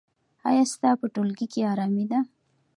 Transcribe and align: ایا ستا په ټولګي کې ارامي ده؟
ایا 0.49 0.63
ستا 0.73 0.89
په 0.99 1.05
ټولګي 1.13 1.47
کې 1.53 1.61
ارامي 1.71 2.05
ده؟ 2.11 2.19